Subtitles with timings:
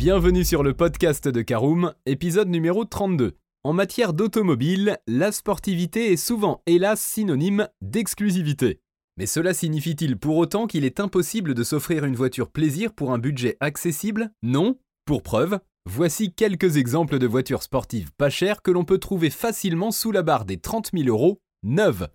[0.00, 3.36] Bienvenue sur le podcast de Caroom, épisode numéro 32.
[3.64, 8.80] En matière d'automobile, la sportivité est souvent, hélas, synonyme d'exclusivité.
[9.18, 13.18] Mais cela signifie-t-il pour autant qu'il est impossible de s'offrir une voiture plaisir pour un
[13.18, 14.30] budget accessible?
[14.42, 19.28] Non Pour preuve, voici quelques exemples de voitures sportives pas chères que l'on peut trouver
[19.28, 22.08] facilement sous la barre des 30 000 euros, neuves.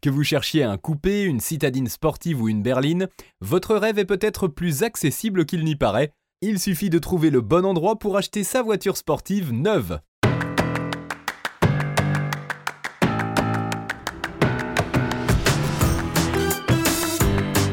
[0.00, 3.08] Que vous cherchiez un coupé, une citadine sportive ou une berline,
[3.40, 6.12] votre rêve est peut-être plus accessible qu'il n'y paraît.
[6.44, 10.00] Il suffit de trouver le bon endroit pour acheter sa voiture sportive neuve.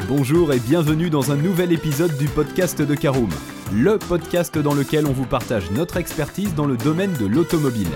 [0.08, 3.32] Bonjour et bienvenue dans un nouvel épisode du podcast de Caroom,
[3.74, 7.90] le podcast dans lequel on vous partage notre expertise dans le domaine de l'automobile.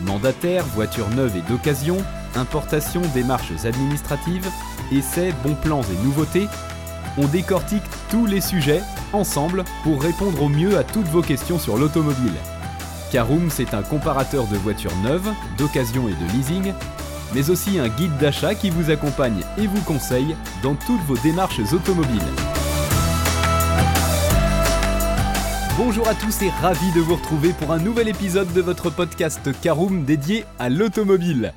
[0.00, 1.96] Mandataire, voitures neuves et d'occasion,
[2.34, 4.50] importation, démarches administratives,
[4.92, 6.46] essais, bons plans et nouveautés,
[7.18, 8.82] on décortique tous les sujets
[9.12, 12.34] ensemble pour répondre au mieux à toutes vos questions sur l'automobile.
[13.12, 16.72] Caroom, c'est un comparateur de voitures neuves, d'occasion et de leasing,
[17.34, 21.60] mais aussi un guide d'achat qui vous accompagne et vous conseille dans toutes vos démarches
[21.72, 22.20] automobiles.
[25.76, 29.50] Bonjour à tous et ravi de vous retrouver pour un nouvel épisode de votre podcast
[29.60, 31.52] Caroom dédié à l'automobile.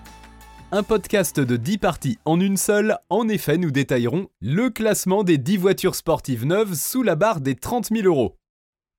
[0.74, 5.38] Un podcast de 10 parties en une seule, en effet nous détaillerons le classement des
[5.38, 8.36] 10 voitures sportives neuves sous la barre des 30 000 euros.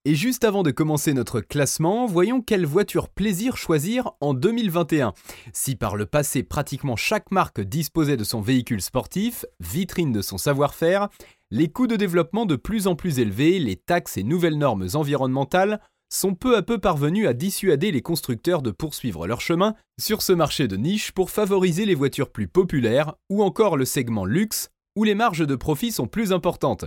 [0.06, 5.12] Et juste avant de commencer notre classement, voyons quelle voiture plaisir choisir en 2021.
[5.52, 10.38] Si par le passé pratiquement chaque marque disposait de son véhicule sportif, vitrine de son
[10.38, 11.10] savoir-faire,
[11.50, 15.82] les coûts de développement de plus en plus élevés, les taxes et nouvelles normes environnementales
[16.08, 20.32] sont peu à peu parvenus à dissuader les constructeurs de poursuivre leur chemin sur ce
[20.32, 25.04] marché de niche pour favoriser les voitures plus populaires ou encore le segment luxe où
[25.04, 26.86] les marges de profit sont plus importantes.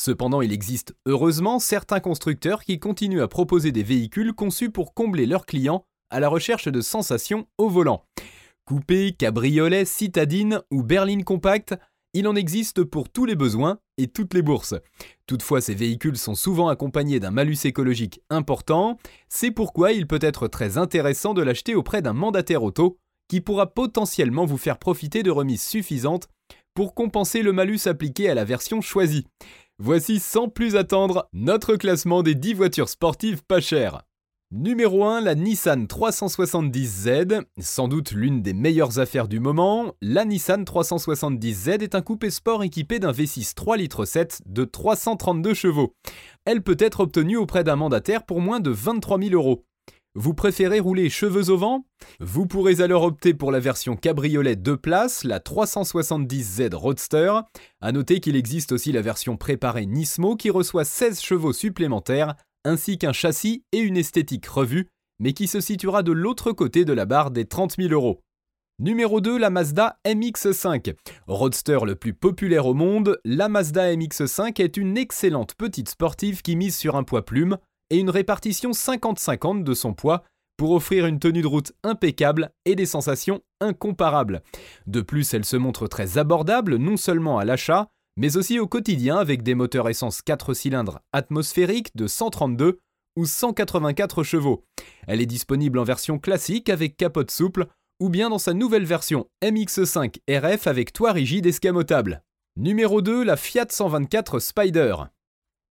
[0.00, 5.26] Cependant, il existe heureusement certains constructeurs qui continuent à proposer des véhicules conçus pour combler
[5.26, 8.04] leurs clients à la recherche de sensations au volant.
[8.64, 11.74] Coupé, cabriolet, citadine ou berline compacte,
[12.14, 14.74] il en existe pour tous les besoins toutes les bourses.
[15.26, 18.98] Toutefois, ces véhicules sont souvent accompagnés d'un malus écologique important,
[19.28, 22.98] c'est pourquoi il peut être très intéressant de l'acheter auprès d'un mandataire auto
[23.28, 26.28] qui pourra potentiellement vous faire profiter de remises suffisantes
[26.74, 29.26] pour compenser le malus appliqué à la version choisie.
[29.78, 34.02] Voici sans plus attendre notre classement des 10 voitures sportives pas chères.
[34.54, 39.94] Numéro 1, la Nissan 370Z, sans doute l'une des meilleures affaires du moment.
[40.02, 45.54] La Nissan 370Z est un coupé sport équipé d'un V6 3 litres 7 de 332
[45.54, 45.94] chevaux.
[46.44, 49.64] Elle peut être obtenue auprès d'un mandataire pour moins de 23 000 euros.
[50.14, 51.86] Vous préférez rouler cheveux au vent?
[52.20, 57.32] Vous pourrez alors opter pour la version cabriolet 2 places, la 370Z Roadster.
[57.80, 62.98] A noter qu'il existe aussi la version préparée Nismo qui reçoit 16 chevaux supplémentaires, ainsi
[62.98, 67.06] qu'un châssis et une esthétique revue, mais qui se situera de l'autre côté de la
[67.06, 68.20] barre des 30 000 euros.
[68.78, 70.94] Numéro 2, la Mazda MX5.
[71.26, 76.56] Roadster le plus populaire au monde, la Mazda MX5 est une excellente petite sportive qui
[76.56, 77.58] mise sur un poids plume,
[77.90, 80.24] et une répartition 50-50 de son poids
[80.56, 84.42] pour offrir une tenue de route impeccable et des sensations incomparables.
[84.86, 89.16] De plus, elle se montre très abordable non seulement à l'achat, mais aussi au quotidien
[89.16, 92.80] avec des moteurs essence 4 cylindres atmosphériques de 132
[93.16, 94.64] ou 184 chevaux.
[95.06, 97.66] Elle est disponible en version classique avec capote souple
[98.00, 102.22] ou bien dans sa nouvelle version MX5 RF avec toit rigide escamotable.
[102.56, 104.94] Numéro 2, la Fiat 124 Spider.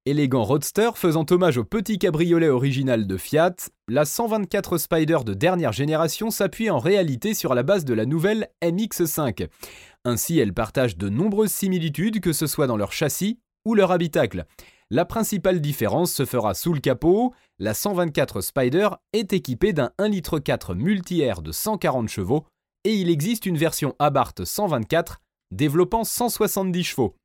[0.08, 3.53] Élégant roadster faisant hommage au petit cabriolet original de Fiat,
[3.88, 8.50] la 124 Spider de dernière génération s'appuie en réalité sur la base de la nouvelle
[8.63, 9.47] MX5.
[10.06, 14.45] Ainsi, elle partage de nombreuses similitudes que ce soit dans leur châssis ou leur habitacle.
[14.89, 20.09] La principale différence se fera sous le capot, la 124 Spider est équipée d'un 1,4
[20.09, 22.45] litre multi-air de 140 chevaux
[22.84, 25.19] et il existe une version Abarth 124
[25.51, 27.16] développant 170 chevaux.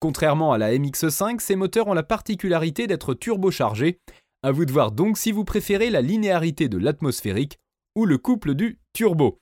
[0.00, 3.98] Contrairement à la MX5, ces moteurs ont la particularité d'être turbochargés.
[4.42, 7.58] À vous de voir donc si vous préférez la linéarité de l'atmosphérique
[7.94, 9.38] ou le couple du turbo.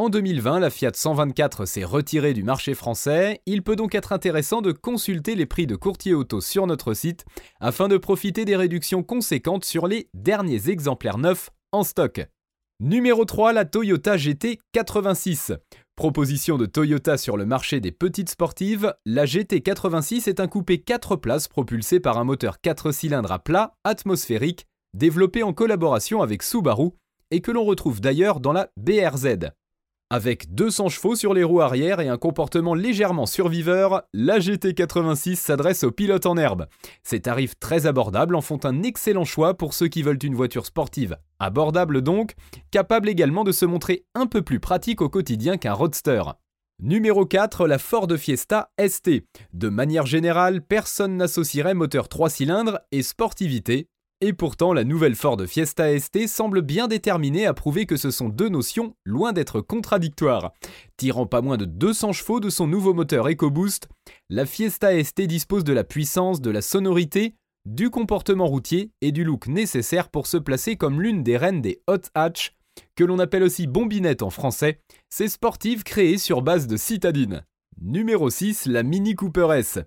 [0.00, 3.42] En 2020, la Fiat 124 s'est retirée du marché français.
[3.44, 7.26] Il peut donc être intéressant de consulter les prix de courtier auto sur notre site
[7.60, 12.26] afin de profiter des réductions conséquentes sur les derniers exemplaires neufs en stock.
[12.80, 15.58] Numéro 3, la Toyota GT86.
[15.96, 21.16] Proposition de Toyota sur le marché des petites sportives, la GT86 est un coupé 4
[21.16, 26.92] places propulsé par un moteur 4 cylindres à plat atmosphérique développé en collaboration avec Subaru
[27.30, 29.50] et que l'on retrouve d'ailleurs dans la BRZ.
[30.12, 35.84] Avec 200 chevaux sur les roues arrière et un comportement légèrement surviveur, la GT86 s'adresse
[35.84, 36.66] aux pilotes en herbe.
[37.04, 40.66] Ces tarifs très abordables en font un excellent choix pour ceux qui veulent une voiture
[40.66, 42.34] sportive abordable donc,
[42.72, 46.22] capable également de se montrer un peu plus pratique au quotidien qu'un roadster.
[46.82, 49.22] Numéro 4, la Ford Fiesta ST.
[49.52, 53.88] De manière générale, personne n'associerait moteur 3 cylindres et sportivité
[54.22, 58.28] et pourtant, la nouvelle Ford Fiesta ST semble bien déterminée à prouver que ce sont
[58.28, 60.52] deux notions loin d'être contradictoires.
[60.98, 63.88] Tirant pas moins de 200 chevaux de son nouveau moteur EcoBoost,
[64.28, 67.34] la Fiesta ST dispose de la puissance, de la sonorité,
[67.64, 71.80] du comportement routier et du look nécessaire pour se placer comme l'une des reines des
[71.86, 72.54] hot hatch,
[72.96, 77.42] que l'on appelle aussi bombinette en français, ces sportives créées sur base de citadine.
[77.80, 79.78] Numéro 6, la Mini Cooper S.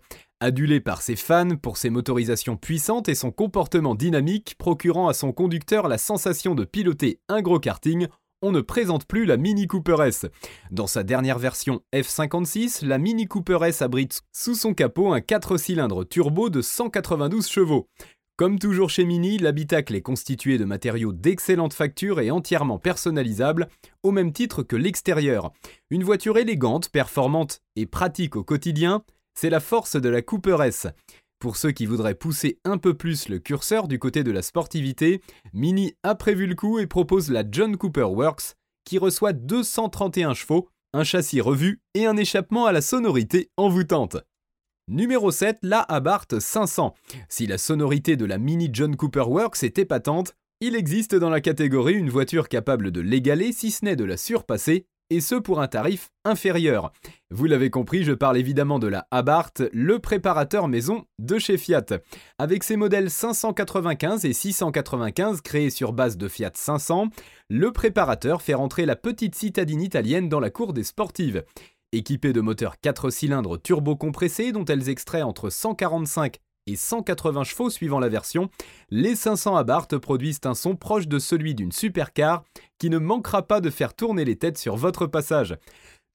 [0.44, 5.31] Adulé par ses fans pour ses motorisations puissantes et son comportement dynamique procurant à son
[5.31, 8.07] conducteur la sensation de piloter un gros karting,
[8.42, 10.25] on ne présente plus la Mini Cooper S.
[10.69, 15.56] Dans sa dernière version F56, la Mini Cooper S abrite sous son capot un 4
[15.56, 17.88] cylindres turbo de 192 chevaux.
[18.36, 23.69] Comme toujours chez Mini, l'habitacle est constitué de matériaux d'excellente facture et entièrement personnalisable,
[24.01, 25.54] au même titre que l'extérieur.
[25.89, 30.88] Une voiture élégante, performante et pratique au quotidien, c'est la force de la Cooper S.
[31.39, 35.21] Pour ceux qui voudraient pousser un peu plus le curseur du côté de la sportivité,
[35.51, 40.69] Mini a prévu le coup et propose la John Cooper Works, qui reçoit 231 chevaux,
[40.94, 44.18] un châssis revu et un échappement à la sonorité envoûtante.
[44.89, 46.94] Numéro 7, la Abarth 500.
[47.29, 51.41] Si la sonorité de la Mini John Cooper Works est épatante, il existe dans la
[51.41, 55.62] catégorie une voiture capable de l'égaler si ce n'est de la surpasser et ce pour
[55.62, 56.92] un tarif inférieur.
[57.30, 61.86] Vous l'avez compris, je parle évidemment de la Abarth, le préparateur maison de chez Fiat.
[62.38, 67.10] Avec ses modèles 595 et 695 créés sur base de Fiat 500,
[67.50, 71.44] le préparateur fait rentrer la petite citadine italienne dans la cour des sportives.
[71.92, 78.00] Équipée de moteurs 4 cylindres turbo-compressés dont elles extraient entre 145 et 180 chevaux suivant
[78.00, 78.50] la version,
[78.89, 82.44] les 500 Abarth produisent un son proche de celui d'une supercar
[82.80, 85.57] qui ne manquera pas de faire tourner les têtes sur votre passage.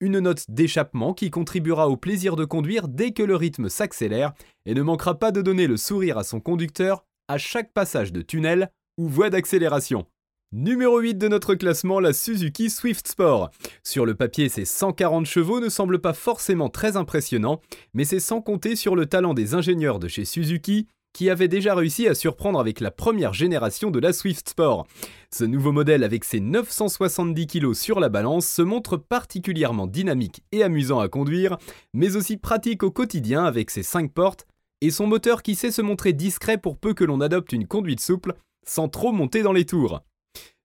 [0.00, 4.32] Une note d'échappement qui contribuera au plaisir de conduire dès que le rythme s'accélère
[4.64, 8.22] et ne manquera pas de donner le sourire à son conducteur à chaque passage de
[8.22, 10.06] tunnel ou voie d'accélération.
[10.50, 13.50] Numéro 8 de notre classement, la Suzuki Swift Sport.
[13.84, 17.60] Sur le papier, ces 140 chevaux ne semblent pas forcément très impressionnants,
[17.92, 21.74] mais c'est sans compter sur le talent des ingénieurs de chez Suzuki qui avaient déjà
[21.74, 24.86] réussi à surprendre avec la première génération de la Swift Sport.
[25.30, 30.62] Ce nouveau modèle avec ses 970 kg sur la balance se montre particulièrement dynamique et
[30.62, 31.58] amusant à conduire,
[31.92, 34.46] mais aussi pratique au quotidien avec ses 5 portes
[34.80, 38.00] et son moteur qui sait se montrer discret pour peu que l'on adopte une conduite
[38.00, 38.32] souple
[38.66, 40.00] sans trop monter dans les tours.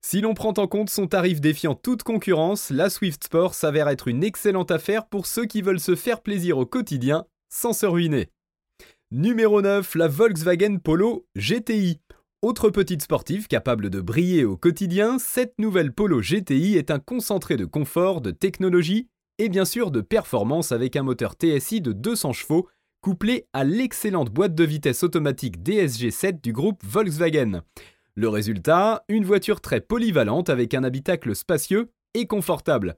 [0.05, 4.09] Si l'on prend en compte son tarif défiant toute concurrence, la Swift Sport s'avère être
[4.09, 8.29] une excellente affaire pour ceux qui veulent se faire plaisir au quotidien sans se ruiner.
[9.11, 12.01] Numéro 9, la Volkswagen Polo GTI.
[12.41, 17.55] Autre petite sportive capable de briller au quotidien, cette nouvelle Polo GTI est un concentré
[17.55, 19.07] de confort, de technologie
[19.39, 22.67] et bien sûr de performance avec un moteur TSI de 200 chevaux
[23.01, 27.61] couplé à l'excellente boîte de vitesse automatique DSG7 du groupe Volkswagen.
[28.15, 32.95] Le résultat, une voiture très polyvalente avec un habitacle spacieux et confortable.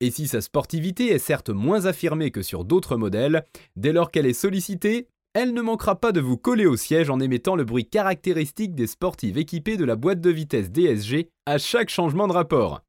[0.00, 3.44] Et si sa sportivité est certes moins affirmée que sur d'autres modèles,
[3.76, 7.20] dès lors qu'elle est sollicitée, elle ne manquera pas de vous coller au siège en
[7.20, 11.90] émettant le bruit caractéristique des sportives équipées de la boîte de vitesse DSG à chaque
[11.90, 12.80] changement de rapport.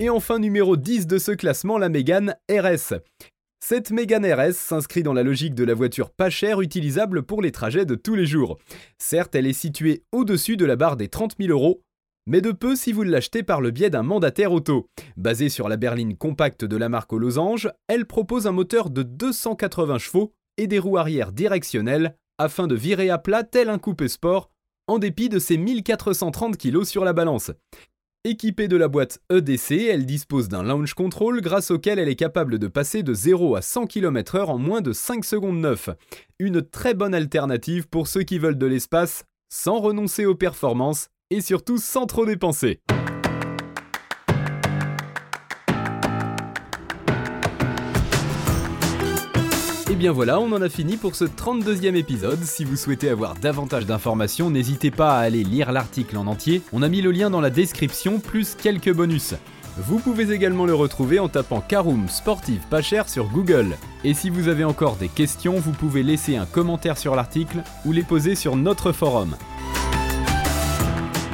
[0.00, 2.94] Et enfin numéro 10 de ce classement, la Mégane RS.
[3.60, 7.52] Cette Mégane RS s'inscrit dans la logique de la voiture pas chère utilisable pour les
[7.52, 8.56] trajets de tous les jours.
[8.96, 11.82] Certes, elle est située au-dessus de la barre des 30 000 euros,
[12.26, 14.88] mais de peu si vous l'achetez par le biais d'un mandataire auto.
[15.18, 19.02] Basée sur la berline compacte de la marque aux losanges, elle propose un moteur de
[19.02, 24.08] 280 chevaux et des roues arrière directionnelles afin de virer à plat tel un coupé
[24.08, 24.50] sport
[24.86, 27.50] en dépit de ses 1430 kg sur la balance.
[28.24, 32.58] Équipée de la boîte EDC, elle dispose d'un launch control grâce auquel elle est capable
[32.58, 35.90] de passer de 0 à 100 km/h en moins de 5 secondes 9.
[36.40, 41.40] Une très bonne alternative pour ceux qui veulent de l'espace sans renoncer aux performances et
[41.40, 42.80] surtout sans trop dépenser.
[49.98, 52.42] Bien voilà, on en a fini pour ce 32e épisode.
[52.44, 56.62] Si vous souhaitez avoir davantage d'informations, n'hésitez pas à aller lire l'article en entier.
[56.72, 59.34] On a mis le lien dans la description, plus quelques bonus.
[59.76, 63.76] Vous pouvez également le retrouver en tapant Karoom Sportive pas cher sur Google.
[64.04, 67.90] Et si vous avez encore des questions, vous pouvez laisser un commentaire sur l'article ou
[67.90, 69.34] les poser sur notre forum.